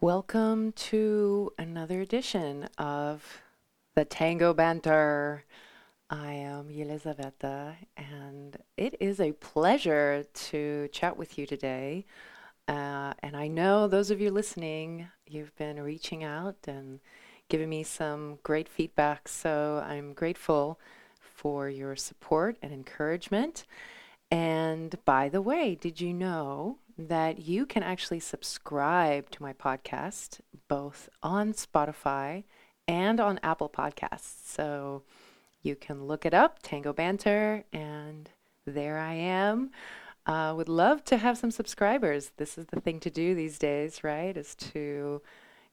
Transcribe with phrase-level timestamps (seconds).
[0.00, 3.42] Welcome to another edition of
[3.96, 5.42] the Tango Banter.
[6.08, 12.06] I am Yelizaveta, and it is a pleasure to chat with you today.
[12.68, 17.00] Uh, and I know those of you listening, you've been reaching out and
[17.48, 19.26] giving me some great feedback.
[19.26, 20.78] So I'm grateful
[21.18, 23.64] for your support and encouragement.
[24.30, 30.40] And by the way, did you know that you can actually subscribe to my podcast
[30.66, 32.44] both on Spotify
[32.86, 34.44] and on Apple Podcasts?
[34.44, 35.02] So
[35.62, 38.28] you can look it up, Tango Banter, and
[38.66, 39.70] there I am.
[40.26, 42.32] Uh, would love to have some subscribers.
[42.36, 44.36] This is the thing to do these days, right?
[44.36, 45.22] Is to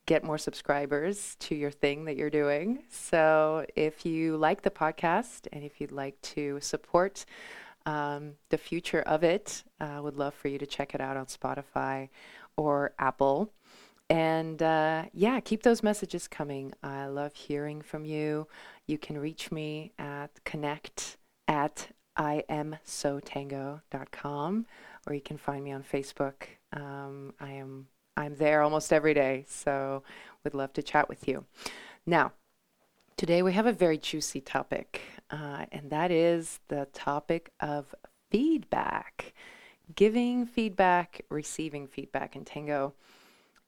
[0.05, 2.83] get more subscribers to your thing that you're doing.
[2.89, 7.25] So if you like the podcast and if you'd like to support
[7.85, 9.63] um, the future of it.
[9.79, 12.09] I uh, would love for you to check it out on Spotify
[12.57, 13.51] or Apple.
[14.09, 16.73] And uh, yeah, keep those messages coming.
[16.83, 18.47] I love hearing from you.
[18.85, 21.87] You can reach me at connect at
[22.17, 24.65] imsotango.com
[25.07, 26.47] or you can find me on Facebook.
[26.73, 27.87] Um, I am
[28.17, 30.03] I'm there almost every day, so
[30.43, 31.45] would love to chat with you.
[32.05, 32.31] Now,
[33.17, 37.93] today we have a very juicy topic uh, and that is the topic of
[38.29, 39.33] feedback.
[39.95, 42.93] Giving feedback, receiving feedback in Tango.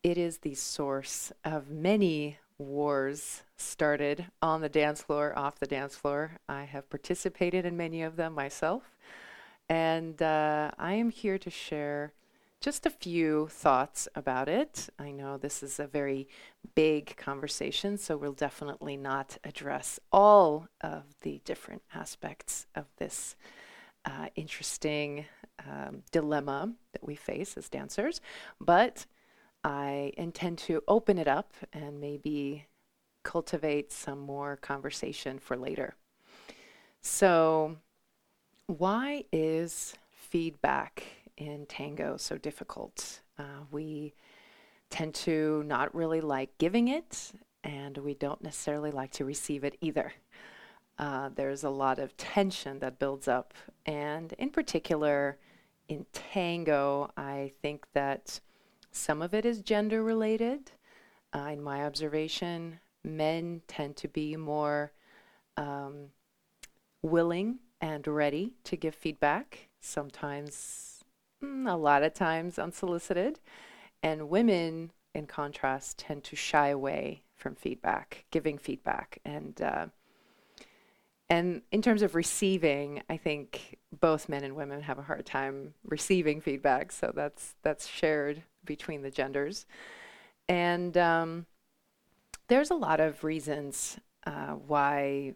[0.04, 5.96] It is the source of many wars started on the dance floor, off the dance
[5.96, 6.38] floor.
[6.50, 8.96] I have participated in many of them myself.
[9.70, 12.14] And uh, I am here to share
[12.60, 14.90] just a few thoughts about it.
[14.98, 16.28] I know this is a very
[16.76, 23.36] big conversation, so we'll definitely not address all of the different aspects of this
[24.06, 25.26] uh, interesting
[25.68, 28.22] um, dilemma that we face as dancers.
[28.60, 29.06] But
[29.64, 32.66] I intend to open it up and maybe
[33.24, 35.96] cultivate some more conversation for later.
[37.02, 37.78] So,
[38.66, 41.04] why is feedback
[41.38, 43.22] in tango so difficult.
[43.38, 44.14] Uh, we
[44.90, 47.32] tend to not really like giving it,
[47.64, 50.14] and we don't necessarily like to receive it either.
[50.98, 53.54] Uh, there's a lot of tension that builds up,
[53.86, 55.38] and in particular,
[55.88, 58.40] in tango, I think that
[58.92, 60.72] some of it is gender related.
[61.34, 64.92] Uh, in my observation, men tend to be more
[65.56, 66.08] um,
[67.02, 69.70] willing and ready to give feedback.
[69.80, 70.97] Sometimes
[71.42, 73.40] a lot of times unsolicited.
[74.04, 79.20] And women, in contrast, tend to shy away from feedback, giving feedback.
[79.26, 79.88] And, uh,
[81.30, 85.74] and in terms of receiving, I think both men and women have a hard time
[85.84, 86.92] receiving feedback.
[86.92, 89.66] So that's, that's shared between the genders.
[90.48, 91.46] And um,
[92.48, 95.34] there's a lot of reasons uh, why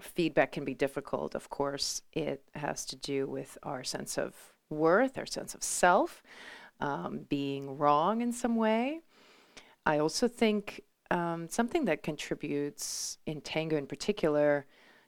[0.00, 1.34] feedback can be difficult.
[1.34, 6.22] Of course, it has to do with our sense of worth, our sense of self,
[6.80, 9.00] um, being wrong in some way.
[9.86, 14.66] I also think um, something that contributes in tango in particular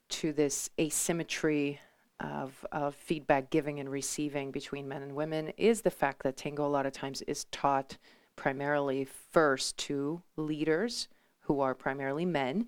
[0.09, 1.81] to this asymmetry
[2.21, 6.67] of, of feedback giving and receiving between men and women is the fact that tango
[6.67, 7.99] a lot of times is taught
[8.37, 11.09] primarily first to leaders
[11.41, 12.67] who are primarily men,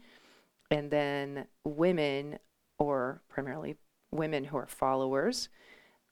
[0.71, 2.39] and then women,
[2.79, 3.77] or primarily
[4.11, 5.49] women who are followers,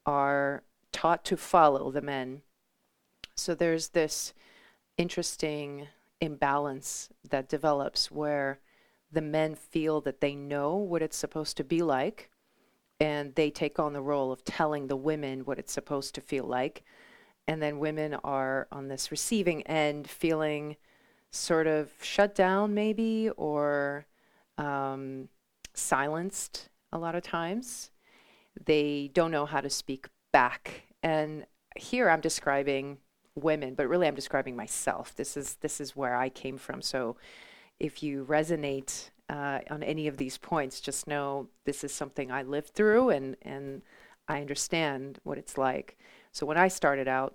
[0.06, 0.62] are
[0.93, 2.43] taught to follow the men.
[3.34, 4.33] So there's this
[4.97, 5.89] interesting
[6.21, 8.61] imbalance that develops where
[9.12, 12.31] the men feel that they know what it's supposed to be like
[12.99, 16.45] and they take on the role of telling the women what it's supposed to feel
[16.45, 16.83] like
[17.47, 20.77] and then women are on this receiving end feeling
[21.31, 24.06] sort of shut down maybe or
[24.59, 25.28] um,
[25.75, 27.91] silenced a lot of times
[28.65, 30.83] they don't know how to speak back.
[31.03, 31.47] And
[31.77, 32.99] here I'm describing
[33.34, 35.15] women, but really I'm describing myself.
[35.15, 36.83] This is this is where I came from.
[36.83, 37.16] So
[37.78, 42.42] if you resonate uh, on any of these points, just know this is something I
[42.42, 43.83] lived through and and
[44.28, 45.98] I understand what it's like.
[46.33, 47.34] So when I started out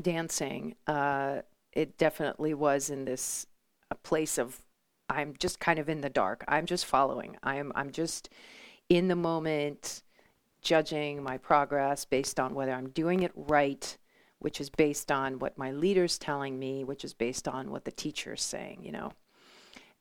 [0.00, 1.42] dancing, uh,
[1.72, 3.46] it definitely was in this
[3.90, 4.60] a place of
[5.08, 6.44] I'm just kind of in the dark.
[6.48, 7.36] I'm just following.
[7.42, 8.28] I'm I'm just
[8.88, 10.02] in the moment
[10.66, 13.96] judging my progress based on whether I'm doing it right,
[14.40, 17.92] which is based on what my leader's telling me, which is based on what the
[17.92, 19.12] teacher's saying, you know.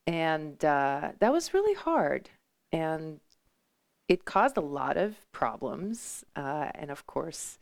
[0.07, 2.31] And uh, that was really hard.
[2.71, 3.19] And
[4.07, 6.25] it caused a lot of problems.
[6.35, 7.59] Uh, and of course,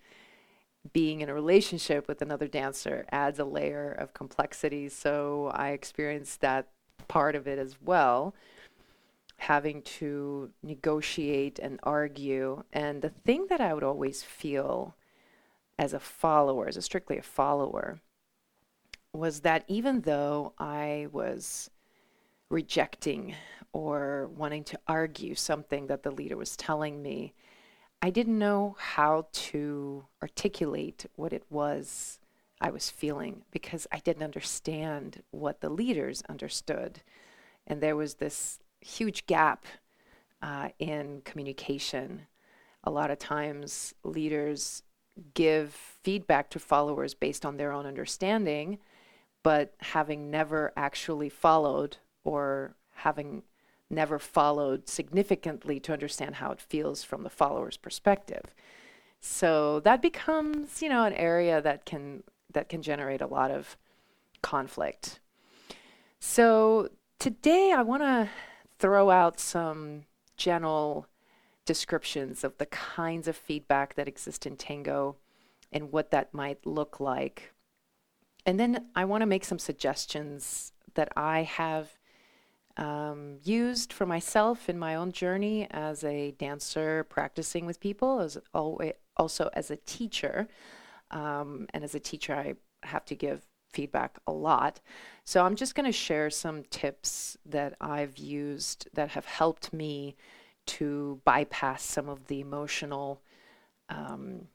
[0.94, 4.88] being in a relationship with another dancer adds a layer of complexity.
[4.88, 6.70] So I experienced that
[7.10, 8.34] part of it as well,
[9.44, 12.64] having to negotiate and argue.
[12.72, 14.96] And the thing that I would always feel
[15.78, 18.00] as a follower, as a strictly a follower,
[19.14, 21.70] was that even though I was
[22.50, 23.36] rejecting
[23.72, 27.34] or wanting to argue something that the leader was telling me,
[28.02, 32.20] I didn't know how to articulate what it was
[32.64, 37.02] I was feeling because I didn't understand what the leaders understood.
[37.68, 39.66] And there was this huge gap
[40.42, 42.24] uh, in communication.
[42.84, 44.84] A lot of times, leaders
[45.34, 48.80] give feedback to followers based on their own understanding,
[49.44, 53.44] but having never actually followed or having
[53.90, 58.54] never followed significantly to understand how it feels from the follower's perspective.
[59.20, 63.78] So that becomes, you know, an area that can that can generate a lot of
[64.42, 65.20] conflict.
[66.20, 66.90] So
[67.20, 68.30] today I want to
[68.84, 70.04] throw out some
[70.36, 71.08] general
[71.64, 75.16] descriptions of the kinds of feedback that exist in tango
[75.72, 77.54] and what that might look like.
[78.46, 81.98] And then I want to make some suggestions that I have
[82.76, 88.38] um, used for myself in my own journey as a dancer practicing with people, as
[88.54, 90.50] always, also as a teacher.
[91.10, 94.80] Um, and as a teacher, I have to give feedback a lot.
[95.26, 100.16] So I'm just going to share some tips that I've used that have helped me
[100.66, 103.22] to bypass some of the emotional
[103.90, 104.48] um,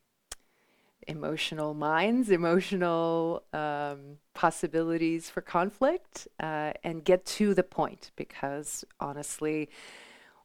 [1.07, 8.11] emotional minds, emotional um, possibilities for conflict, uh, and get to the point.
[8.15, 9.71] Because honestly,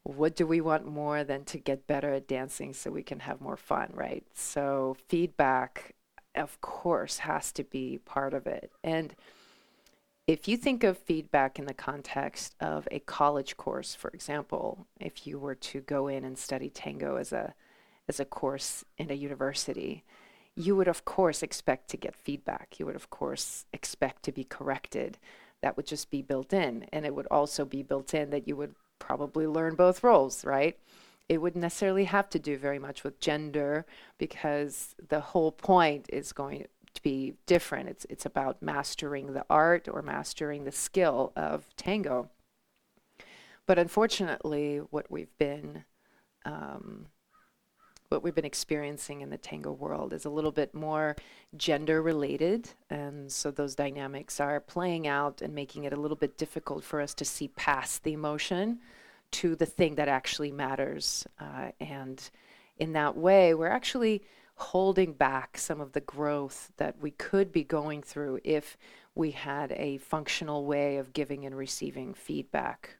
[0.03, 3.41] what do we want more than to get better at dancing so we can have
[3.41, 4.25] more fun, right?
[4.33, 5.95] So, feedback,
[6.35, 8.71] of course, has to be part of it.
[8.83, 9.15] And
[10.25, 15.27] if you think of feedback in the context of a college course, for example, if
[15.27, 17.53] you were to go in and study tango as a
[18.07, 20.03] as a course in a university,
[20.55, 22.75] you would, of course, expect to get feedback.
[22.77, 25.17] You would, of course, expect to be corrected.
[25.61, 26.85] That would just be built in.
[26.91, 30.77] And it would also be built in that you would probably learn both roles, right?
[31.33, 33.85] It wouldn't necessarily have to do very much with gender
[34.17, 37.89] because the whole point is going to be different.
[37.89, 42.29] It's, it's about mastering the art or mastering the skill of tango.
[43.65, 45.85] But unfortunately, what we've been
[46.45, 47.07] um,
[48.09, 51.15] what we've been experiencing in the tango world is a little bit more
[51.57, 52.69] gender related.
[52.91, 57.01] And so those dynamics are playing out and making it a little bit difficult for
[57.01, 58.79] us to see past the emotion
[59.33, 61.25] to the thing that actually matters.
[61.39, 62.29] Uh, and
[62.77, 64.23] in that way, we're actually
[64.55, 68.77] holding back some of the growth that we could be going through if
[69.15, 72.97] we had a functional way of giving and receiving feedback.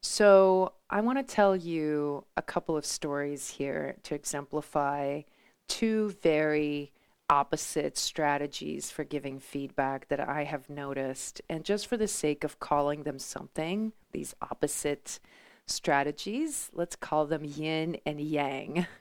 [0.00, 5.22] So, I want to tell you a couple of stories here to exemplify
[5.66, 6.92] two very
[7.30, 11.42] opposite strategies for giving feedback that I have noticed.
[11.48, 15.20] And just for the sake of calling them something, these opposite
[15.66, 18.86] strategies, let's call them yin and yang.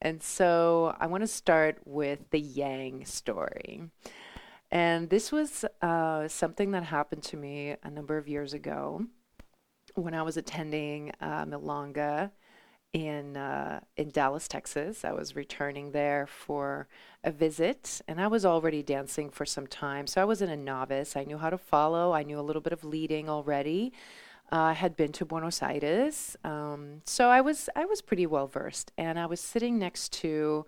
[0.00, 3.82] And so I want to start with the yang story.
[4.70, 9.06] And this was uh, something that happened to me a number of years ago
[9.94, 12.30] when I was attending uh, Milonga
[12.92, 15.04] in uh, in Dallas, Texas.
[15.04, 16.88] I was returning there for
[17.24, 21.16] a visit, and I was already dancing for some time, so I wasn't a novice.
[21.16, 22.12] I knew how to follow.
[22.12, 23.92] I knew a little bit of leading already.
[24.50, 28.46] Uh, I had been to Buenos Aires, um, so I was I was pretty well
[28.46, 30.64] versed, and I was sitting next to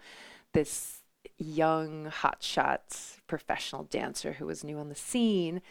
[0.53, 1.03] this
[1.39, 5.63] young hotshot professional dancer who was new on the scene,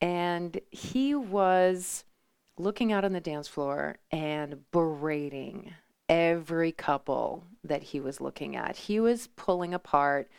[0.00, 2.04] and he was
[2.58, 5.74] looking out on the dance floor and berating
[6.08, 8.76] every couple that he was looking at.
[8.76, 10.30] He was pulling apart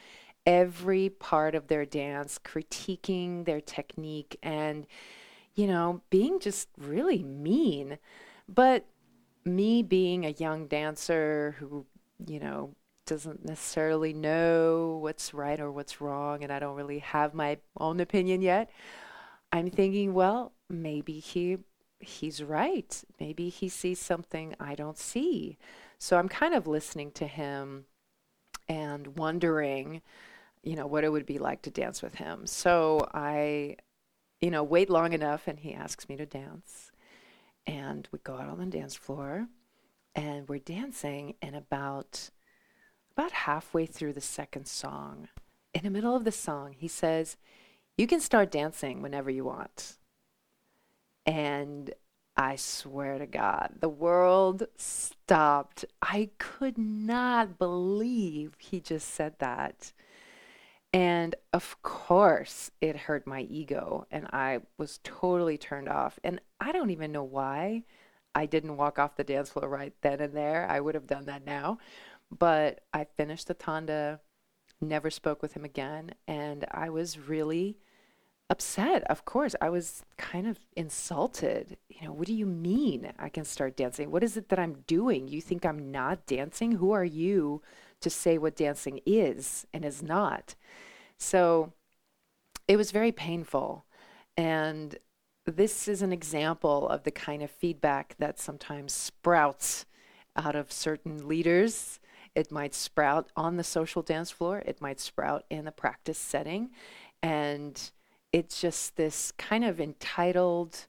[0.45, 4.85] every part of their dance, critiquing their technique, and,
[5.55, 7.97] you know, being just really mean.
[8.47, 8.85] But
[9.43, 11.85] me being a young dancer who,
[12.25, 17.33] you know, doesn't necessarily know what's right or what's wrong, and I don't really have
[17.33, 18.69] my own opinion yet.
[19.51, 21.57] I'm thinking, well, maybe he
[22.05, 23.03] he's right.
[23.19, 25.57] Maybe he sees something I don't see.
[25.97, 27.85] So I'm kind of listening to him
[28.67, 30.01] and wondering,
[30.63, 32.47] you know, what it would be like to dance with him.
[32.47, 33.77] So I,
[34.41, 36.91] you know, wait long enough and he asks me to dance.
[37.67, 39.47] And we go out on the dance floor
[40.15, 42.29] and we're dancing and about
[43.15, 45.29] about halfway through the second song,
[45.73, 47.37] in the middle of the song, he says,
[47.97, 49.97] You can start dancing whenever you want.
[51.25, 51.93] And
[52.37, 55.85] I swear to God, the world stopped.
[56.01, 59.93] I could not believe he just said that.
[60.91, 66.19] And of course, it hurt my ego, and I was totally turned off.
[66.23, 67.83] And I don't even know why
[68.33, 70.67] I didn't walk off the dance floor right then and there.
[70.69, 71.79] I would have done that now.
[72.31, 74.19] But I finished the Tanda,
[74.81, 77.77] never spoke with him again, and I was really
[78.49, 79.03] upset.
[79.03, 81.77] Of course, I was kind of insulted.
[81.89, 84.11] You know, what do you mean I can start dancing?
[84.11, 85.27] What is it that I'm doing?
[85.27, 86.73] You think I'm not dancing?
[86.73, 87.61] Who are you
[88.01, 90.55] to say what dancing is and is not?
[91.17, 91.73] So
[92.67, 93.85] it was very painful.
[94.37, 94.97] And
[95.45, 99.85] this is an example of the kind of feedback that sometimes sprouts
[100.35, 101.99] out of certain leaders.
[102.35, 106.71] It might sprout on the social dance floor, it might sprout in the practice setting.
[107.23, 107.91] And
[108.35, 110.87] it's just this kind of entitled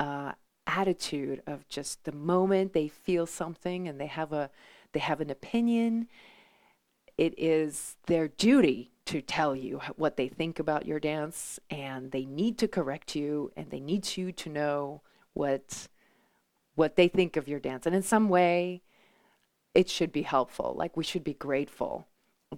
[0.00, 0.32] uh,
[0.66, 4.50] attitude of just the moment they feel something and they have a
[4.92, 6.08] they have an opinion
[7.16, 12.24] it is their duty to tell you what they think about your dance and they
[12.24, 15.00] need to correct you and they need you to know
[15.32, 15.86] what
[16.74, 17.86] what they think of your dance.
[17.86, 18.82] And in some way
[19.74, 20.74] it should be helpful.
[20.76, 22.08] Like we should be grateful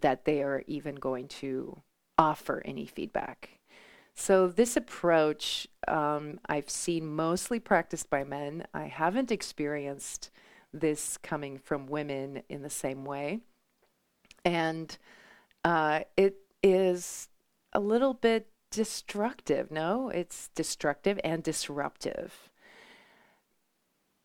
[0.00, 1.82] that they are even going to
[2.16, 3.58] offer any feedback
[4.14, 8.66] so, this approach um, I've seen mostly practiced by men.
[8.74, 10.30] I haven't experienced
[10.72, 13.40] this coming from women in the same way.
[14.44, 14.96] And
[15.64, 17.28] uh, it is
[17.72, 19.70] a little bit destructive.
[19.70, 22.50] No, it's destructive and disruptive.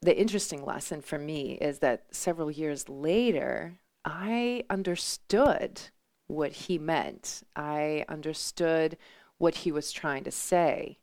[0.01, 5.81] The interesting lesson for me is that several years later, I understood
[6.27, 7.43] what he meant.
[7.55, 8.97] I understood
[9.37, 10.99] what he was trying to say.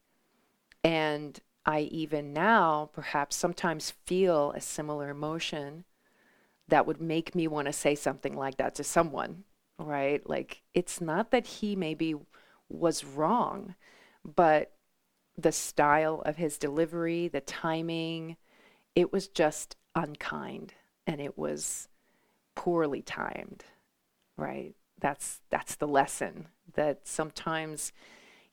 [0.83, 5.85] And I even now perhaps sometimes feel a similar emotion
[6.69, 9.45] that would make me want to say something like that to someone,
[9.79, 10.27] right?
[10.29, 12.15] Like it's not that he maybe
[12.69, 13.75] was wrong,
[14.25, 14.73] but
[15.37, 18.37] the style of his delivery, the timing,
[18.95, 20.75] it was just unkind
[21.07, 21.89] and it was
[22.55, 23.65] poorly timed,
[24.37, 24.75] right?
[25.01, 27.93] That's that's the lesson that sometimes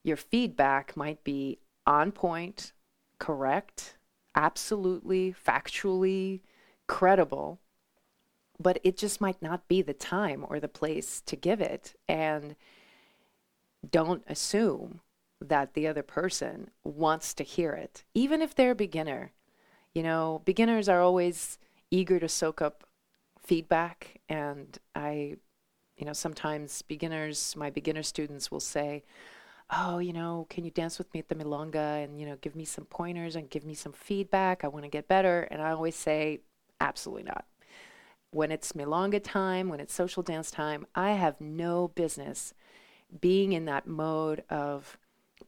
[0.04, 2.72] your feedback might be on point,
[3.18, 3.96] correct,
[4.34, 6.40] absolutely, factually
[6.86, 7.60] credible,
[8.58, 11.94] but it just might not be the time or the place to give it.
[12.08, 12.56] And
[13.88, 15.00] don't assume
[15.40, 19.32] that the other person wants to hear it, even if they're a beginner.
[19.94, 21.58] You know, beginners are always
[21.90, 22.84] eager to soak up
[23.42, 24.20] feedback.
[24.28, 25.36] And I,
[25.96, 29.02] you know, sometimes beginners, my beginner students will say,
[29.74, 32.54] oh, you know, can you dance with me at the Milonga and, you know, give
[32.54, 34.64] me some pointers and give me some feedback?
[34.64, 35.48] I want to get better.
[35.50, 36.40] And I always say,
[36.80, 37.46] absolutely not.
[38.30, 42.54] When it's Milonga time, when it's social dance time, I have no business
[43.20, 44.98] being in that mode of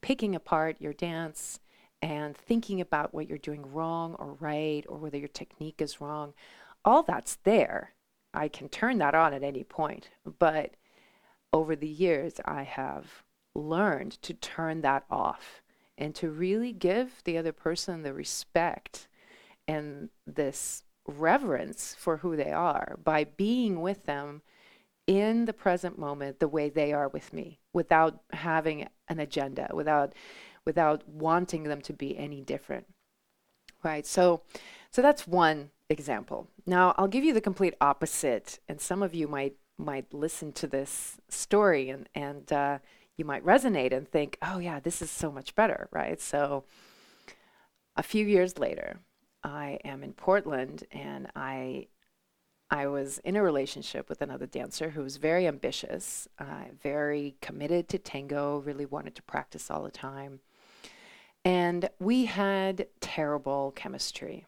[0.00, 1.60] picking apart your dance
[2.02, 6.34] and thinking about what you're doing wrong or right or whether your technique is wrong.
[6.84, 7.92] All that's there.
[8.34, 10.10] I can turn that on at any point.
[10.38, 10.74] But
[11.52, 13.23] over the years, I have
[13.54, 15.62] learned to turn that off
[15.96, 19.08] and to really give the other person the respect
[19.68, 24.42] and this reverence for who they are by being with them
[25.06, 30.14] in the present moment the way they are with me without having an agenda without
[30.64, 32.86] without wanting them to be any different
[33.84, 34.06] right?
[34.06, 34.42] So
[34.90, 36.48] so that's one example.
[36.66, 40.66] Now i'll give you the complete opposite and some of you might might listen to
[40.66, 42.78] this story and and uh,
[43.16, 46.20] you might resonate and think, oh, yeah, this is so much better, right?
[46.20, 46.64] So
[47.96, 48.98] a few years later,
[49.42, 51.88] I am in Portland and I
[52.70, 57.88] I was in a relationship with another dancer who was very ambitious, uh, very committed
[57.90, 60.40] to tango, really wanted to practice all the time.
[61.44, 64.46] And we had terrible chemistry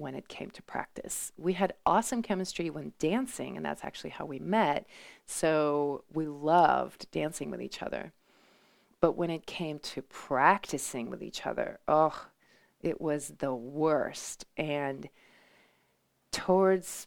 [0.00, 1.32] when it came to practice.
[1.36, 4.86] We had awesome chemistry when dancing, and that's actually how we met.
[5.26, 8.12] So we loved dancing with each other.
[9.00, 12.26] But when it came to practicing with each other, oh,
[12.80, 14.44] it was the worst.
[14.56, 15.08] And
[16.32, 17.06] towards,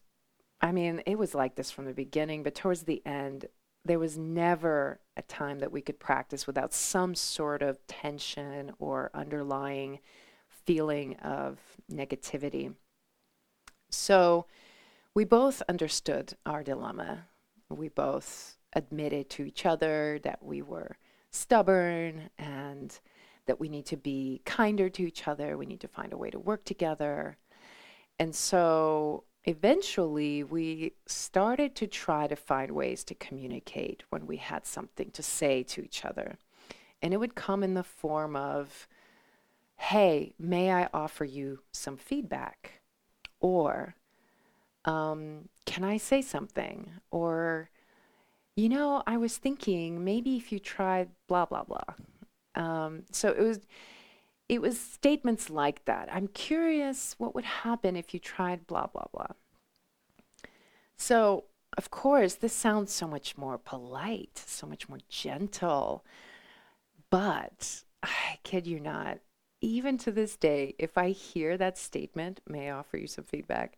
[0.62, 3.48] I mean, it was like this from the beginning, but towards the end,
[3.86, 9.12] there was never a time that we could practice without some sort of tension or
[9.14, 10.00] underlying
[10.48, 11.60] feeling of
[11.92, 12.74] negativity.
[13.94, 14.46] So
[15.14, 17.26] we both understood our dilemma.
[17.70, 20.98] We both admitted to each other that we were
[21.30, 23.00] stubborn and
[23.46, 25.58] that we need to be kinder to each other.
[25.58, 27.38] We need to find a way to work together.
[28.20, 34.66] And so eventually we started to try to find ways to communicate when we had
[34.66, 36.38] something to say to each other.
[37.02, 38.88] And it would come in the form of,
[39.76, 42.83] hey, may I offer you some feedback?
[43.44, 43.94] Or,
[44.86, 46.94] um, can I say something?
[47.12, 47.70] Or,
[48.56, 51.94] you know, I was thinking maybe if you tried blah, blah, blah.
[52.56, 53.60] Um, so it was
[54.50, 56.10] it was statements like that.
[56.12, 59.28] I'm curious what would happen if you tried blah, blah, blah.
[60.98, 61.46] So,
[61.78, 66.06] of course, this sounds so much more polite, so much more gentle.
[67.10, 69.20] But I kid you not,
[69.64, 73.78] even to this day, if I hear that statement, may I offer you some feedback,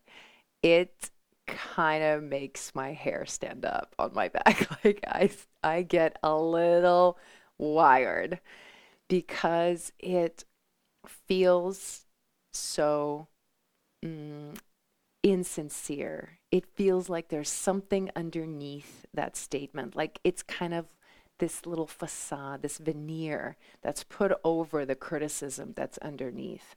[0.64, 1.12] it
[1.46, 4.68] kind of makes my hair stand up on my back.
[4.84, 5.30] like I,
[5.64, 7.20] I get a little
[7.60, 8.40] wired
[9.08, 10.44] because it
[11.08, 12.06] feels
[12.52, 13.28] so
[14.04, 14.58] mm,
[15.22, 16.40] insincere.
[16.52, 19.96] It feels like there's something underneath that statement.
[19.96, 20.88] Like it's kind of
[21.40, 26.76] this little facade, this veneer that's put over the criticism that's underneath.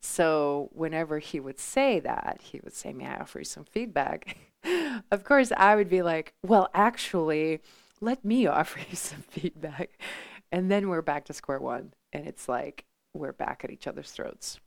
[0.00, 4.38] So whenever he would say that, he would say, May I offer you some feedback?
[5.10, 7.60] of course, I would be like, Well, actually,
[8.00, 9.98] let me offer you some feedback.
[10.50, 11.92] And then we're back to square one.
[12.12, 14.60] And it's like, we're back at each other's throats.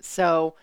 [0.00, 0.56] So,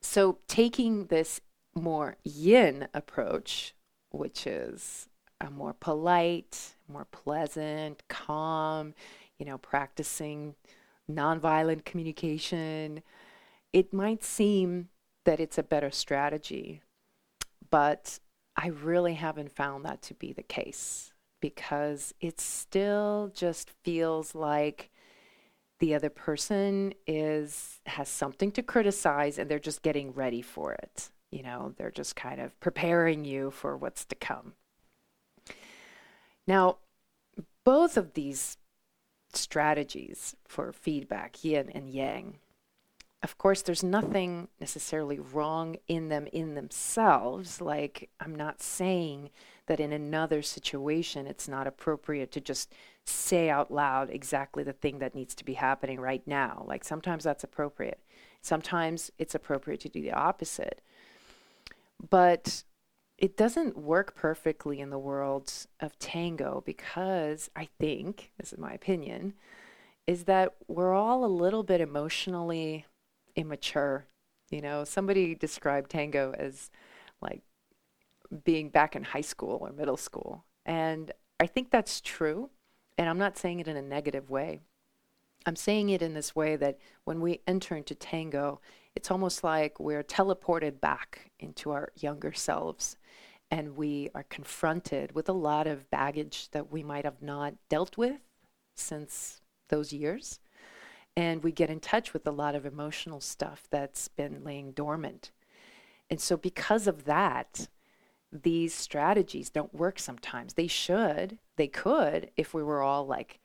[0.00, 1.40] so taking this
[1.74, 3.74] more yin approach,
[4.10, 5.08] which is
[5.40, 8.94] a more polite, more pleasant, calm,
[9.38, 10.54] you know, practicing
[11.10, 13.02] nonviolent communication,
[13.72, 14.88] it might seem
[15.24, 16.80] that it's a better strategy,
[17.70, 18.18] but
[18.56, 24.90] I really haven't found that to be the case because it still just feels like
[25.78, 31.10] the other person is has something to criticize and they're just getting ready for it.
[31.30, 34.54] You know they're just kind of preparing you for what's to come
[36.46, 36.76] now
[37.64, 38.56] both of these
[39.32, 42.38] strategies for feedback yin and yang
[43.22, 49.30] of course there's nothing necessarily wrong in them in themselves like i'm not saying
[49.66, 52.72] that in another situation it's not appropriate to just
[53.04, 56.64] say out loud exactly the thing that needs to be happening right now.
[56.66, 58.00] Like sometimes that's appropriate.
[58.42, 60.80] Sometimes it's appropriate to do the opposite.
[62.10, 62.64] But
[63.18, 65.50] it doesn't work perfectly in the world
[65.80, 69.34] of tango because I think, this is my opinion,
[70.06, 72.84] is that we're all a little bit emotionally
[73.34, 74.04] immature.
[74.50, 76.70] You know, somebody described tango as
[77.22, 77.40] like
[78.44, 80.44] being back in high school or middle school.
[80.66, 82.50] And I think that's true.
[82.98, 84.60] And I'm not saying it in a negative way.
[85.46, 88.60] I'm saying it in this way that when we enter into tango,
[88.94, 92.96] it's almost like we're teleported back into our younger selves
[93.50, 97.96] and we are confronted with a lot of baggage that we might have not dealt
[97.96, 98.20] with
[98.74, 100.40] since those years.
[101.16, 105.30] And we get in touch with a lot of emotional stuff that's been laying dormant.
[106.10, 107.68] And so, because of that,
[108.30, 110.54] these strategies don't work sometimes.
[110.54, 113.40] They should, they could, if we were all like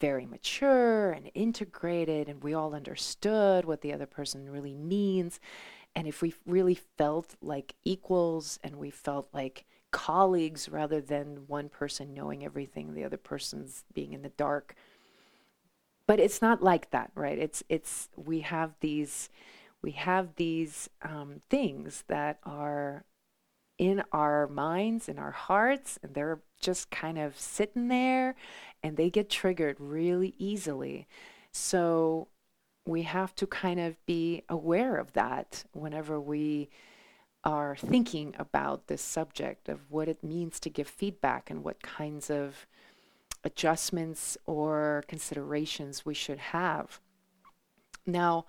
[0.00, 5.38] very mature and integrated and we all understood what the other person really means.
[5.94, 11.68] And if we really felt like equals and we felt like colleagues rather than one
[11.68, 14.74] person knowing everything, the other person's being in the dark.
[16.06, 17.38] But it's not like that, right?
[17.38, 19.28] It's it's we have these
[19.82, 23.04] we have these um, things that are
[23.78, 28.34] in our minds, in our hearts, and they're just kind of sitting there
[28.82, 31.06] and they get triggered really easily.
[31.52, 32.28] So
[32.90, 36.68] we have to kind of be aware of that whenever we
[37.44, 42.28] are thinking about this subject of what it means to give feedback and what kinds
[42.28, 42.66] of
[43.44, 47.00] adjustments or considerations we should have.
[48.06, 48.44] Now,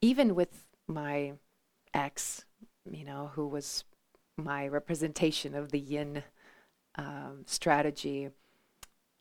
[0.00, 1.32] even with my
[1.92, 2.44] ex,
[2.90, 3.84] you know, who was
[4.36, 6.22] my representation of the yin
[6.94, 8.30] um, strategy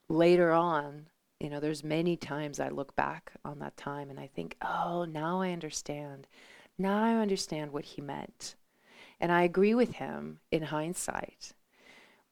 [0.07, 1.07] later on
[1.43, 5.05] you know there's many times i look back on that time and i think oh
[5.05, 6.25] now i understand.
[6.77, 8.55] Now i understand what he meant.
[9.19, 11.53] And i agree with him in hindsight.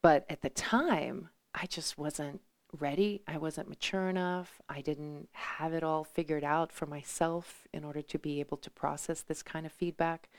[0.00, 2.40] But at the time i just wasn't
[2.80, 3.20] ready.
[3.28, 4.62] I wasn't mature enough.
[4.66, 8.70] I didn't have it all figured out for myself in order to be able to
[8.70, 10.30] process this kind of feedback.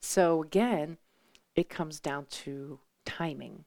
[0.00, 0.98] So again
[1.54, 3.64] it comes down to timing,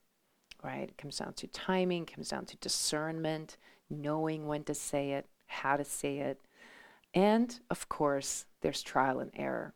[0.64, 0.90] right?
[0.90, 3.58] It comes down to timing, comes down to discernment,
[3.94, 6.42] knowing when to say it, how to say it.
[7.14, 9.74] And of course, there's trial and error.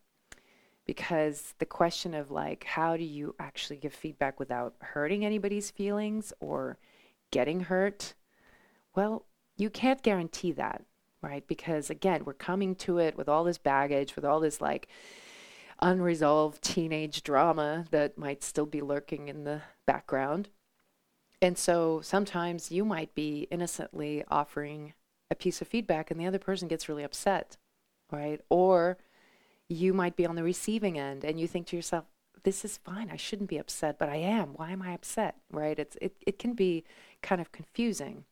[0.85, 6.31] Because the question of like, how do you actually give feedback without hurting anybody's feelings
[6.39, 6.77] or
[7.31, 8.13] getting hurt?
[8.95, 9.25] Well,
[9.57, 10.83] you can't guarantee that,
[11.21, 11.45] right?
[11.45, 14.87] Because again, we're coming to it with all this baggage, with all this like
[15.81, 20.49] unresolved teenage drama that might still be lurking in the background.
[21.41, 24.93] And so sometimes you might be innocently offering
[25.29, 27.57] a piece of feedback and the other person gets really upset,
[28.11, 28.41] right?
[28.49, 28.97] Or
[29.69, 32.05] you might be on the receiving end and you think to yourself,
[32.43, 33.09] this is fine.
[33.11, 34.53] I shouldn't be upset, but I am.
[34.55, 35.35] Why am I upset?
[35.51, 35.77] Right?
[35.77, 36.85] It's it, it can be
[37.21, 38.23] kind of confusing.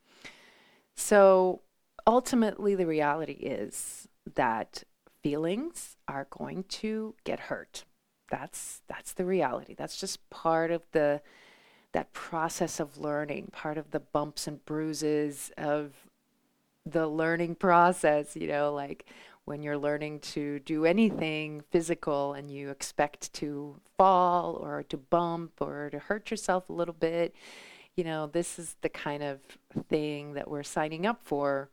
[0.95, 1.61] So
[2.07, 4.83] ultimately the reality is that
[5.21, 7.83] feelings are going to get hurt.
[8.29, 9.75] That's that's the reality.
[9.75, 11.21] That's just part of the
[11.95, 15.93] that process of learning, part of the bumps and bruises of
[16.85, 19.05] the learning process, you know, like
[19.45, 25.53] when you're learning to do anything physical and you expect to fall or to bump
[25.61, 27.33] or to hurt yourself a little bit,
[27.95, 29.39] you know, this is the kind of
[29.87, 31.69] thing that we're signing up for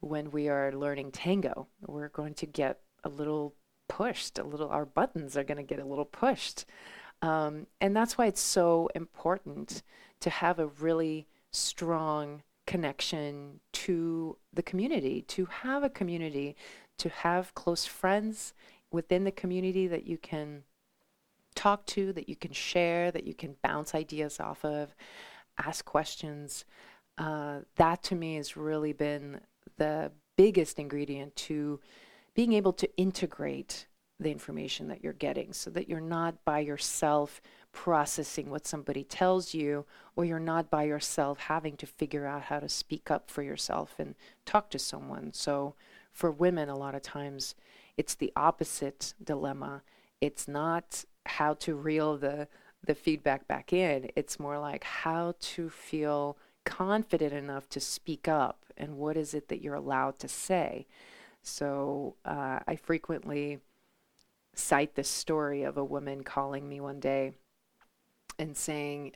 [0.00, 1.66] when we are learning tango.
[1.86, 3.54] We're going to get a little
[3.88, 6.64] pushed, a little, our buttons are going to get a little pushed.
[7.22, 9.82] Um, and that's why it's so important
[10.20, 16.56] to have a really strong connection to the community, to have a community,
[16.98, 18.54] to have close friends
[18.90, 20.62] within the community that you can
[21.54, 24.94] talk to, that you can share, that you can bounce ideas off of,
[25.58, 26.64] ask questions.
[27.18, 29.40] Uh, that to me has really been
[29.76, 31.80] the biggest ingredient to
[32.34, 33.86] being able to integrate
[34.20, 37.40] the information that you're getting so that you're not by yourself
[37.72, 42.60] processing what somebody tells you or you're not by yourself having to figure out how
[42.60, 45.32] to speak up for yourself and talk to someone.
[45.32, 45.74] So
[46.12, 47.54] for women a lot of times
[47.96, 49.82] it's the opposite dilemma.
[50.20, 52.48] It's not how to reel the
[52.82, 54.10] the feedback back in.
[54.16, 59.48] It's more like how to feel confident enough to speak up and what is it
[59.48, 60.86] that you're allowed to say.
[61.42, 63.58] So uh, I frequently
[64.60, 67.32] cite this story of a woman calling me one day
[68.38, 69.12] and saying,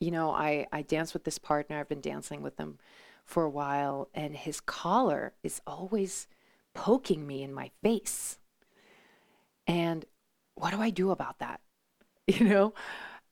[0.00, 1.78] you know, I, I dance with this partner.
[1.78, 2.78] I've been dancing with him
[3.24, 6.28] for a while, and his collar is always
[6.74, 8.38] poking me in my face.
[9.66, 10.04] And
[10.54, 11.60] what do I do about that?
[12.26, 12.74] You know?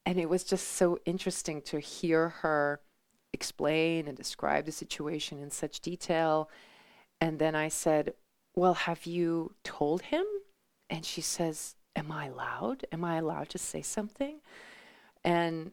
[0.06, 2.80] And it was just so interesting to hear her
[3.34, 6.48] explain and describe the situation in such detail.
[7.20, 8.14] And then I said,
[8.54, 10.24] Well, have you told him?
[10.90, 12.86] And she says, Am I allowed?
[12.92, 14.40] Am I allowed to say something?
[15.24, 15.72] And,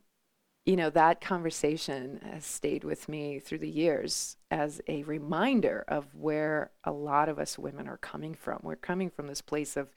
[0.66, 6.16] you know, that conversation has stayed with me through the years as a reminder of
[6.16, 8.60] where a lot of us women are coming from.
[8.64, 9.90] We're coming from this place of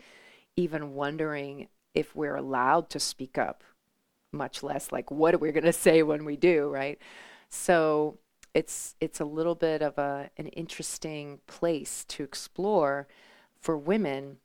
[0.56, 3.62] even wondering if we're allowed to speak up,
[4.32, 6.98] much less like what are we going to say when we do, right?
[7.48, 8.18] So
[8.54, 13.06] it's it's a little bit of a an interesting place to explore
[13.60, 14.38] for women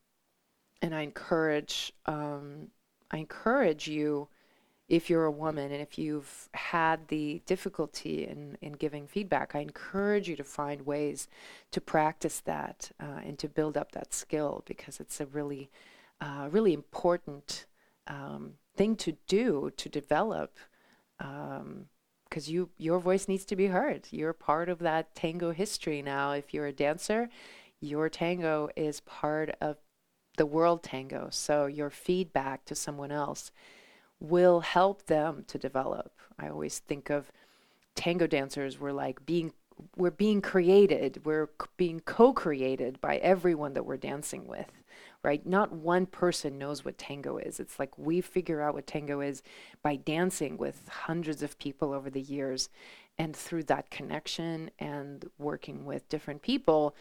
[0.82, 2.68] and I encourage um,
[3.12, 4.28] I encourage you
[4.92, 9.60] if you're a woman and if you've had the difficulty in, in giving feedback, I
[9.60, 11.30] encourage you to find ways
[11.72, 15.70] to practice that uh, and to build up that skill because it's a really,
[16.20, 17.68] uh, really important
[18.08, 20.58] um, thing to do to develop.
[21.18, 24.10] Because um, you, your voice needs to be heard.
[24.12, 26.34] You're part of that tango history now.
[26.34, 27.30] If you're a dancer,
[27.80, 29.78] your tango is part of
[30.42, 31.28] the world tango.
[31.30, 33.52] So your feedback to someone else
[34.20, 36.14] will help them to develop.
[36.40, 37.32] I always think of
[37.94, 39.54] tango dancers we're like being
[39.96, 44.72] we're being created, we're being co-created by everyone that we're dancing with,
[45.22, 45.46] right?
[45.46, 47.60] Not one person knows what tango is.
[47.60, 49.44] It's like we figure out what tango is
[49.84, 52.70] by dancing with hundreds of people over the years
[53.20, 56.96] and through that connection and working with different people,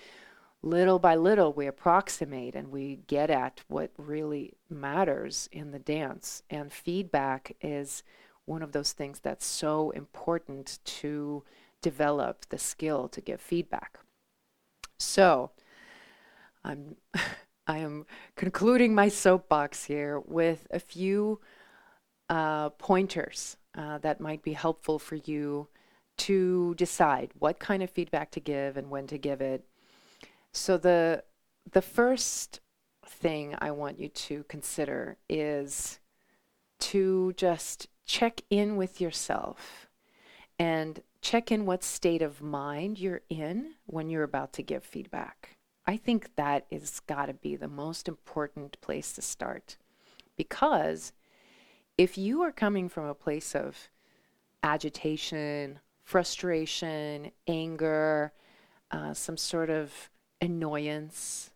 [0.62, 6.42] little by little we approximate and we get at what really matters in the dance.
[6.50, 8.02] And feedback is
[8.44, 11.44] one of those things that's so important to
[11.80, 13.98] develop the skill to give feedback.
[14.98, 15.52] So
[16.64, 16.96] i'm
[17.66, 21.40] i am concluding my soapbox here with a few
[22.28, 25.68] uh, pointers uh, that might be helpful for you
[26.16, 29.64] to decide what kind of feedback to give and when to give it
[30.52, 31.24] so the
[31.70, 32.60] the first
[33.06, 36.00] thing I want you to consider is
[36.80, 39.88] to just check in with yourself
[40.58, 45.56] and check in what state of mind you're in when you're about to give feedback.
[45.86, 49.76] I think that is got to be the most important place to start
[50.36, 51.12] because
[51.98, 53.90] if you are coming from a place of
[54.62, 58.32] agitation, frustration, anger,
[58.90, 61.50] uh, some sort of annoyance,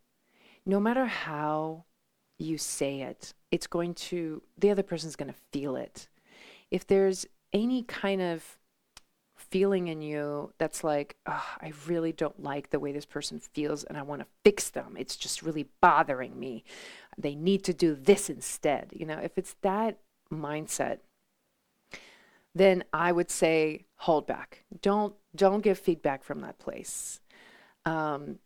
[0.67, 1.85] no matter how
[2.39, 6.09] you say it, it's going to, the other person's going to feel it.
[6.71, 8.59] If there's any kind of
[9.37, 13.85] feeling in you that's like, oh, I really don't like the way this person feels
[13.85, 14.97] and I want to fix them.
[14.99, 16.65] It's just really bothering me.
[17.17, 18.91] They need to do this instead.
[18.93, 19.99] You know, if it's that
[20.33, 20.99] mindset,
[22.55, 24.65] then I would say hold back.
[24.81, 27.21] Don't don't give feedback from that place,
[27.85, 28.39] um,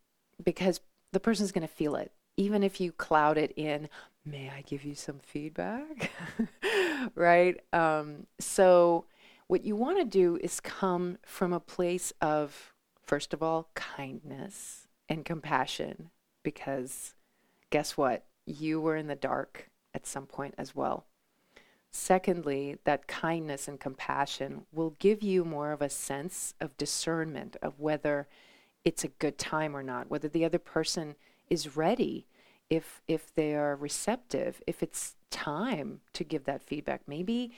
[0.42, 0.80] because
[1.12, 3.88] the person's going to feel it, even if you cloud it in.
[4.24, 6.10] May I give you some feedback?
[7.14, 7.58] right.
[7.72, 9.06] Um, so
[9.46, 14.88] what you want to do is come from a place of, first of all, kindness
[15.08, 16.10] and compassion,
[16.42, 17.14] because
[17.70, 18.24] guess what?
[18.44, 21.06] You were in the dark at some point as well.
[21.90, 27.80] Secondly, that kindness and compassion will give you more of a sense of discernment of
[27.80, 28.28] whether
[28.88, 31.14] it's a good time or not, whether the other person
[31.50, 32.26] is ready,
[32.70, 37.02] if if they are receptive, if it's time to give that feedback.
[37.06, 37.52] Maybe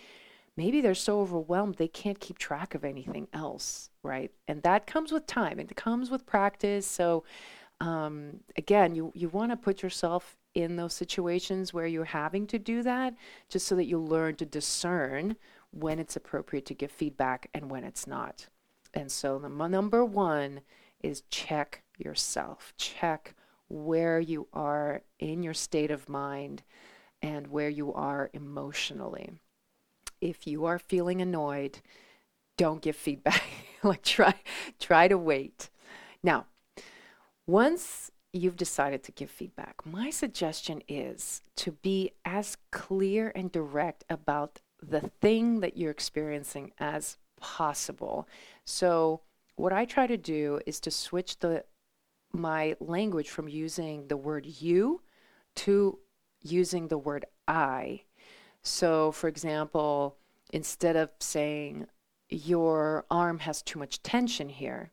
[0.57, 4.33] maybe they're so overwhelmed they can't keep track of anything else, right?
[4.49, 5.61] And that comes with time.
[5.61, 6.85] It comes with practice.
[6.85, 7.23] So
[7.81, 12.59] um, again, you you want to put yourself in those situations where you're having to
[12.59, 13.15] do that,
[13.49, 15.37] just so that you learn to discern
[15.71, 18.49] when it's appropriate to give feedback and when it's not.
[18.93, 20.63] And so the number one
[21.03, 22.73] is check yourself.
[22.77, 23.35] Check
[23.69, 26.63] where you are in your state of mind
[27.23, 29.31] and where you are emotionally.
[30.21, 31.81] If you are feeling annoyed,
[32.57, 33.43] don't give feedback.
[33.83, 34.35] like try
[34.79, 35.71] try to wait.
[36.23, 36.47] Now,
[37.47, 44.05] once you've decided to give feedback, my suggestion is to be as clear and direct
[44.09, 48.29] about the thing that you're experiencing as possible.
[48.65, 49.23] So,
[49.61, 51.65] what I try to do is to switch the
[52.33, 55.03] my language from using the word you
[55.57, 55.99] to
[56.43, 58.03] using the word I.
[58.63, 60.17] So, for example,
[60.53, 61.87] instead of saying
[62.29, 64.93] your arm has too much tension here,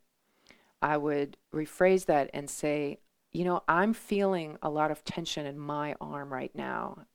[0.82, 3.00] I would rephrase that and say,
[3.32, 7.06] you know, I'm feeling a lot of tension in my arm right now.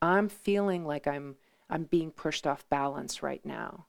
[0.00, 1.36] I'm feeling like I'm
[1.70, 3.86] I'm being pushed off balance right now.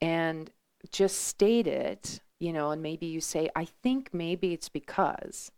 [0.00, 0.50] And
[0.90, 5.52] just state it, you know, and maybe you say, I think maybe it's because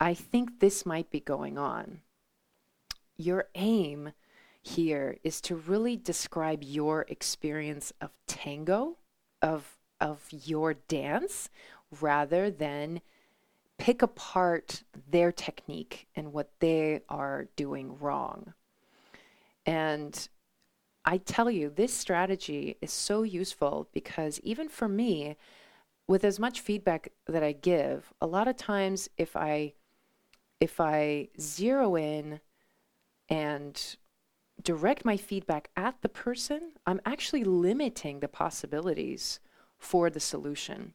[0.00, 2.00] I think this might be going on.
[3.16, 4.12] Your aim
[4.62, 8.96] here is to really describe your experience of tango,
[9.42, 11.48] of of your dance,
[12.00, 13.00] rather than
[13.78, 18.52] pick apart their technique and what they are doing wrong.
[19.66, 20.28] And
[21.04, 25.36] I tell you, this strategy is so useful because even for me,
[26.08, 29.74] with as much feedback that I give, a lot of times if I
[30.60, 32.40] if I zero in
[33.28, 33.96] and
[34.62, 39.40] direct my feedback at the person, I'm actually limiting the possibilities
[39.78, 40.94] for the solution.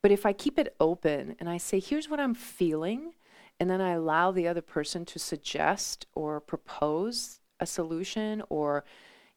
[0.00, 3.14] But if I keep it open and I say, here's what I'm feeling,
[3.58, 8.84] and then I allow the other person to suggest or propose a solution or,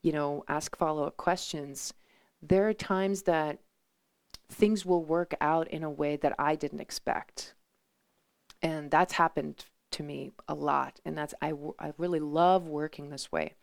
[0.02, 1.94] you know, ask follow up questions,
[2.42, 3.60] there are times that
[4.50, 7.54] things will work out in a way that I didn't expect.
[8.62, 11.00] And that's happened to me a lot.
[11.06, 13.54] And that's, I, I really love working this way.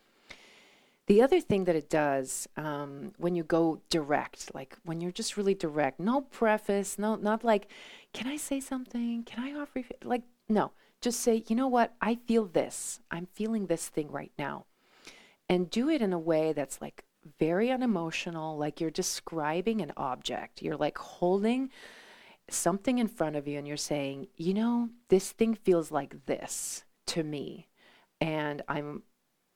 [1.06, 5.36] The other thing that it does um, when you go direct, like when you're just
[5.36, 7.68] really direct, no preface, no, not like,
[8.14, 9.22] can I say something?
[9.24, 9.82] Can I offer?
[10.02, 11.94] Like, no, just say, you know what?
[12.00, 13.00] I feel this.
[13.10, 14.64] I'm feeling this thing right now.
[15.46, 17.04] And do it in a way that's like
[17.38, 20.62] very unemotional, like you're describing an object.
[20.62, 21.70] You're like holding
[22.48, 26.84] something in front of you and you're saying, you know, this thing feels like this
[27.06, 27.68] to me.
[28.20, 29.02] And I'm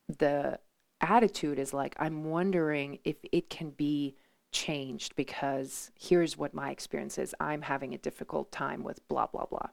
[0.09, 0.59] the
[1.01, 4.17] attitude is like, I'm wondering if it can be
[4.53, 7.35] changed because here's what my experience is.
[7.39, 9.69] I'm having a difficult time with blah, blah, blah.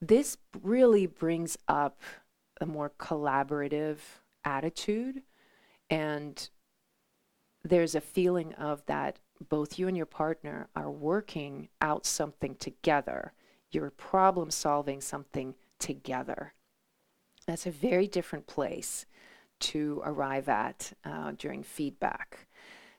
[0.00, 2.02] This really brings up
[2.60, 3.98] a more collaborative
[4.44, 5.22] attitude.
[5.90, 6.48] And
[7.62, 9.18] there's a feeling of that
[9.48, 13.32] both you and your partner are working out something together.
[13.70, 16.54] You're problem solving something together.
[17.46, 19.06] That's a very different place
[19.58, 22.46] to arrive at uh, during feedback.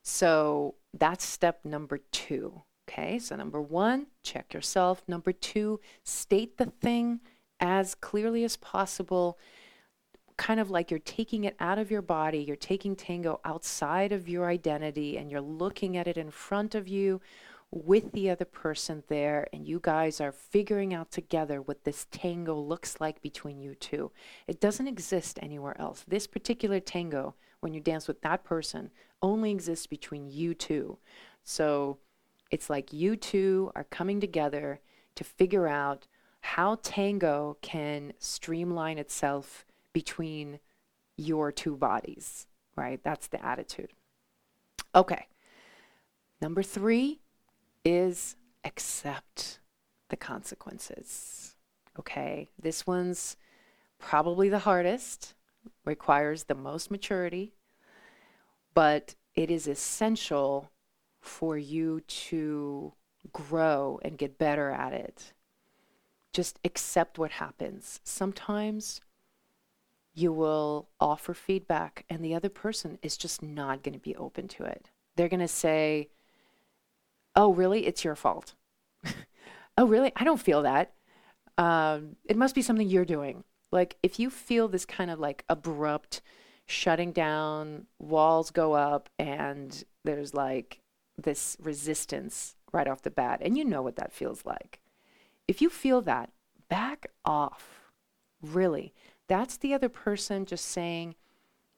[0.03, 2.63] So that's step number two.
[2.89, 5.03] Okay, so number one, check yourself.
[5.07, 7.19] Number two, state the thing
[7.59, 9.37] as clearly as possible,
[10.37, 12.39] kind of like you're taking it out of your body.
[12.39, 16.87] You're taking tango outside of your identity and you're looking at it in front of
[16.87, 17.21] you
[17.71, 22.55] with the other person there, and you guys are figuring out together what this tango
[22.55, 24.09] looks like between you two.
[24.47, 26.05] It doesn't exist anywhere else.
[26.07, 28.89] This particular tango, when you dance with that person,
[29.21, 30.97] only exists between you two.
[31.43, 31.97] So
[32.51, 34.79] it's like you two are coming together
[35.15, 36.07] to figure out
[36.39, 39.65] how tango can streamline itself
[39.97, 40.59] between
[41.15, 42.99] your two bodies, right?
[43.03, 43.93] That's the attitude.
[44.93, 45.25] Okay.
[46.39, 47.19] Number three
[47.83, 49.57] is accept
[50.09, 51.55] the consequences.
[51.97, 52.47] Okay.
[52.61, 53.37] This one's
[53.97, 55.33] probably the hardest,
[55.83, 57.55] requires the most maturity,
[58.75, 60.69] but it is essential
[61.19, 62.93] for you to
[63.33, 65.33] grow and get better at it.
[66.33, 67.99] Just accept what happens.
[68.03, 69.01] Sometimes
[70.17, 74.47] you will offer feedback and the other person is just not going to be open
[74.47, 74.89] to it.
[75.15, 76.09] They're going to say,
[77.35, 77.85] Oh, really?
[77.85, 78.55] It's your fault.
[79.77, 80.11] oh, really?
[80.15, 80.93] I don't feel that.
[81.59, 83.43] Um, it must be something you're doing.
[83.71, 86.21] Like, if you feel this kind of like abrupt
[86.65, 90.81] shutting down, walls go up, and there's like
[91.15, 94.79] this resistance right off the bat, and you know what that feels like.
[95.47, 96.31] If you feel that,
[96.69, 97.91] back off.
[98.41, 98.95] Really.
[99.27, 101.15] That's the other person just saying,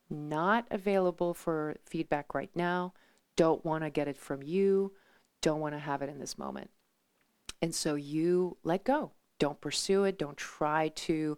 [0.10, 2.94] not available for feedback right now,
[3.36, 4.94] don't want to get it from you,
[5.42, 6.70] don't want to have it in this moment.
[7.62, 9.12] And so you let go.
[9.38, 10.20] Don't pursue it.
[10.20, 11.38] Don't try to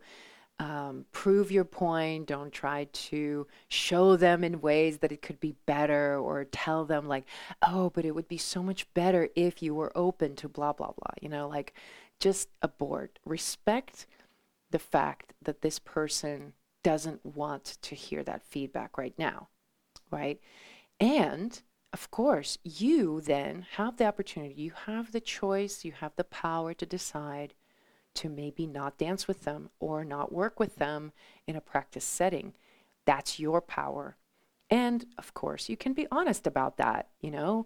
[0.60, 2.28] um, prove your point.
[2.28, 7.08] Don't try to show them in ways that it could be better or tell them,
[7.08, 7.26] like,
[7.62, 10.92] oh, but it would be so much better if you were open to blah, blah,
[10.92, 11.14] blah.
[11.22, 11.74] You know, like
[12.20, 13.20] just abort.
[13.26, 14.06] Respect
[14.72, 16.54] the fact that this person
[16.84, 19.50] doesn't want to hear that feedback right now,
[20.10, 20.40] right?
[21.00, 21.62] And
[21.94, 26.74] of course, you then have the opportunity, you have the choice, you have the power
[26.74, 27.54] to decide
[28.14, 31.12] to maybe not dance with them or not work with them
[31.48, 32.54] in a practice setting.
[33.06, 34.16] That's your power.
[34.70, 37.10] And of course, you can be honest about that.
[37.20, 37.66] You know,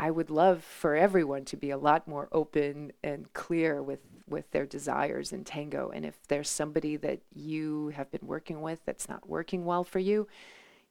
[0.00, 4.50] I would love for everyone to be a lot more open and clear with, with
[4.50, 5.90] their desires in tango.
[5.90, 9.98] And if there's somebody that you have been working with that's not working well for
[9.98, 10.26] you,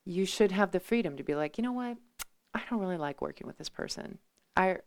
[0.05, 1.97] you should have the freedom to be like, you know what?
[2.53, 4.19] I don't really like working with this person.
[4.55, 4.77] I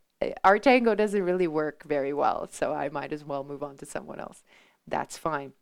[0.44, 3.87] our tango doesn't really work very well, so I might as well move on to
[3.87, 4.44] someone else.
[4.87, 5.52] That's fine.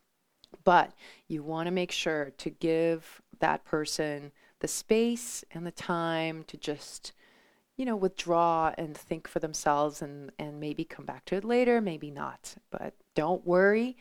[0.65, 0.93] But
[1.29, 6.59] you want to make sure to give that person the space and the time to
[6.59, 7.13] just,
[7.81, 11.81] you know, withdraw and think for themselves and, and maybe come back to it later,
[11.81, 12.55] maybe not.
[12.71, 13.97] But don't worry.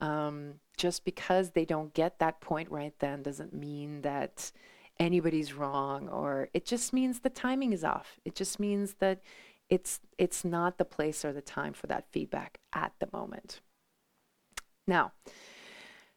[0.00, 4.50] Um, just because they don't get that point right then doesn't mean that
[4.98, 8.18] anybody's wrong or it just means the timing is off.
[8.24, 9.20] It just means that
[9.68, 13.60] it's it's not the place or the time for that feedback at the moment.
[14.88, 15.12] Now,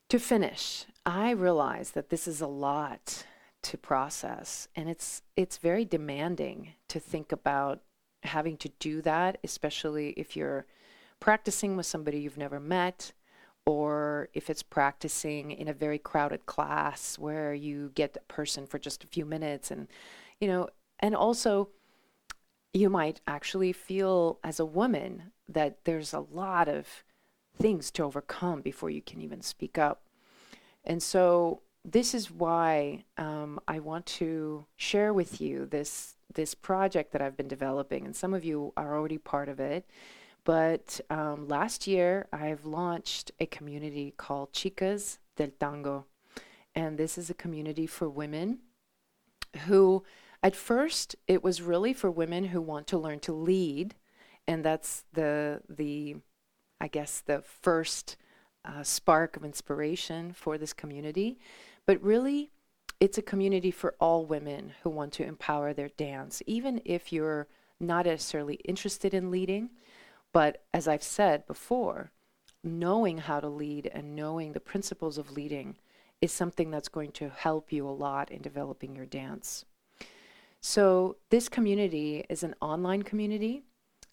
[0.10, 3.28] to finish, I realize that this is a lot
[3.64, 7.82] to process and it's it's very demanding to think about
[8.24, 10.66] having to do that, especially if you're
[11.20, 13.12] practicing with somebody you've never met
[13.66, 18.78] or if it's practicing in a very crowded class where you get a person for
[18.78, 19.88] just a few minutes and
[20.40, 20.68] you know
[21.00, 21.70] and also
[22.74, 27.04] you might actually feel as a woman that there's a lot of
[27.56, 30.02] things to overcome before you can even speak up.
[30.84, 37.12] And so this is why um, I want to share with you this this project
[37.12, 39.86] that I've been developing, and some of you are already part of it.
[40.46, 46.06] But um, last year, I've launched a community called Chicas del Tango,
[46.74, 48.60] and this is a community for women
[49.68, 50.04] who
[50.44, 53.96] at first, it was really for women who want to learn to lead,
[54.46, 56.18] and that's the the
[56.82, 58.18] I guess the first
[58.66, 61.40] uh, spark of inspiration for this community.
[61.86, 62.52] But really,
[63.00, 67.48] it's a community for all women who want to empower their dance, even if you're
[67.80, 69.72] not necessarily interested in leading.
[70.32, 72.12] But as I've said before,
[72.64, 75.76] knowing how to lead and knowing the principles of leading
[76.22, 79.66] is something that's going to help you a lot in developing your dance.
[80.62, 83.64] So, this community is an online community.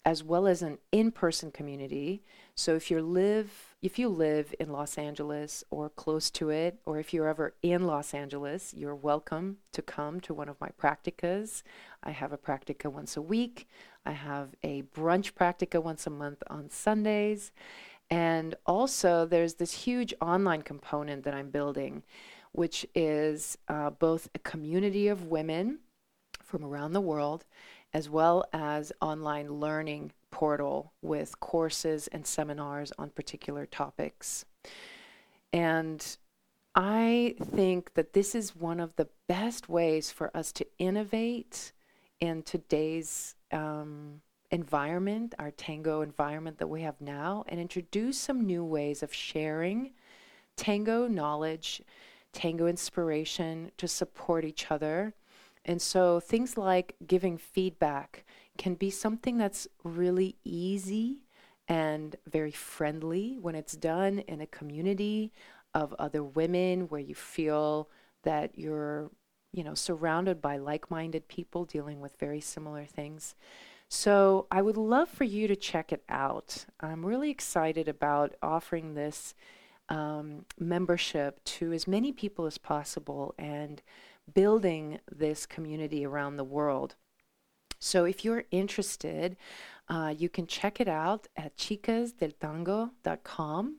[0.03, 2.23] As well as an in-person community.
[2.55, 6.99] So if you live if you live in Los Angeles or close to it, or
[6.99, 11.63] if you're ever in Los Angeles, you're welcome to come to one of my practicas.
[12.03, 13.67] I have a practica once a week.
[14.05, 17.51] I have a brunch practica once a month on Sundays.
[18.11, 22.03] And also, there's this huge online component that I'm building,
[22.51, 25.79] which is uh, both a community of women
[26.43, 27.45] from around the world
[27.93, 34.45] as well as online learning portal with courses and seminars on particular topics.
[35.53, 36.17] And
[36.73, 41.73] I think that this is one of the best ways for us to innovate
[42.21, 44.21] in today's um,
[44.51, 49.91] environment, our tango environment that we have now, and introduce some new ways of sharing
[50.55, 51.81] tango knowledge,
[52.31, 55.13] tango inspiration to support each other
[55.65, 58.25] and so things like giving feedback
[58.57, 61.23] can be something that's really easy
[61.67, 65.31] and very friendly when it's done in a community
[65.73, 67.89] of other women where you feel
[68.23, 69.09] that you're
[69.53, 73.35] you know surrounded by like-minded people dealing with very similar things.
[73.87, 76.65] So i would love for you to check it out.
[76.79, 79.35] I'm really excited about offering this
[79.89, 83.81] um, membership to as many people as possible and
[84.33, 86.95] building this community around the world.
[87.79, 89.35] So if you're interested,
[89.89, 93.77] uh, you can check it out at chicasdeltango.com.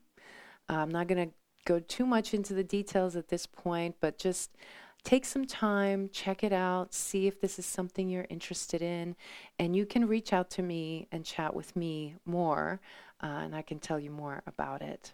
[0.69, 1.35] I'm not going to
[1.65, 4.57] go too much into the details at this point, but just
[5.05, 9.17] take some time, check it out, see if this is something you're interested in,
[9.59, 12.81] and you can reach out to me and chat with me more,
[13.23, 15.13] uh, and I can tell you more about it.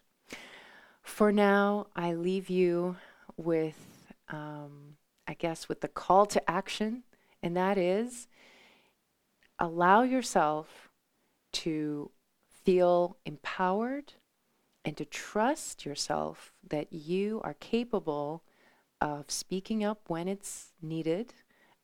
[1.02, 2.96] For now, I leave you
[3.36, 3.78] with
[4.28, 4.96] um,
[5.28, 7.04] I guess, with the call to action,
[7.42, 8.26] and that is
[9.58, 10.88] allow yourself
[11.52, 12.10] to
[12.64, 14.14] feel empowered
[14.84, 18.42] and to trust yourself that you are capable
[19.00, 21.34] of speaking up when it's needed,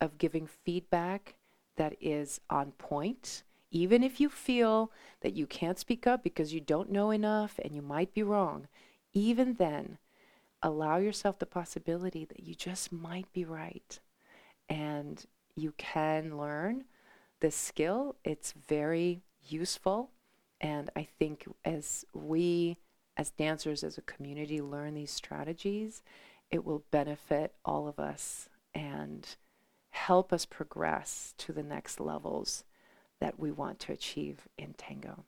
[0.00, 1.34] of giving feedback
[1.76, 3.42] that is on point.
[3.70, 4.90] Even if you feel
[5.20, 8.68] that you can't speak up because you don't know enough and you might be wrong,
[9.12, 9.98] even then,
[10.64, 14.00] allow yourself the possibility that you just might be right
[14.68, 16.84] and you can learn
[17.40, 18.16] this skill.
[18.24, 20.10] It's very useful.
[20.62, 22.78] And I think as we,
[23.18, 26.02] as dancers, as a community, learn these strategies,
[26.50, 29.36] it will benefit all of us and
[29.90, 32.64] help us progress to the next levels
[33.20, 35.24] that we want to achieve in tango.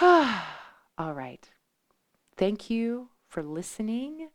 [0.00, 1.50] all right.
[2.36, 4.28] Thank you for listening.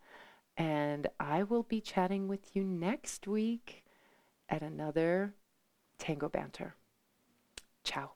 [0.58, 3.84] And I will be chatting with you next week
[4.50, 5.36] at another
[6.00, 6.76] Tango Banter.
[7.84, 8.14] Ciao.